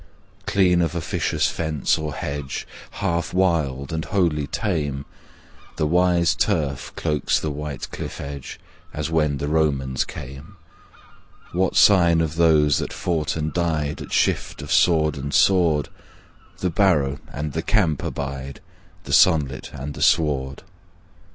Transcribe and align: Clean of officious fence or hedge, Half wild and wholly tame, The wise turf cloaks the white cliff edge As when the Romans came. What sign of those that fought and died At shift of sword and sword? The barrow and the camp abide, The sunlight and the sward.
Clean 0.47 0.81
of 0.81 0.95
officious 0.95 1.45
fence 1.45 1.95
or 1.95 2.15
hedge, 2.15 2.65
Half 3.05 3.35
wild 3.35 3.93
and 3.93 4.03
wholly 4.03 4.47
tame, 4.47 5.05
The 5.75 5.85
wise 5.85 6.33
turf 6.33 6.91
cloaks 6.95 7.39
the 7.39 7.51
white 7.51 7.87
cliff 7.91 8.19
edge 8.19 8.59
As 8.95 9.11
when 9.11 9.37
the 9.37 9.47
Romans 9.47 10.03
came. 10.03 10.55
What 11.51 11.75
sign 11.75 12.19
of 12.19 12.35
those 12.37 12.79
that 12.79 12.91
fought 12.91 13.35
and 13.35 13.53
died 13.53 14.01
At 14.01 14.11
shift 14.11 14.63
of 14.63 14.73
sword 14.73 15.17
and 15.19 15.31
sword? 15.31 15.89
The 16.61 16.71
barrow 16.71 17.19
and 17.31 17.53
the 17.53 17.61
camp 17.61 18.01
abide, 18.01 18.59
The 19.03 19.13
sunlight 19.13 19.69
and 19.71 19.93
the 19.93 20.01
sward. 20.01 20.63